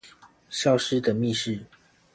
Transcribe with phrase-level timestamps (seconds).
[0.49, 1.63] 消失的密室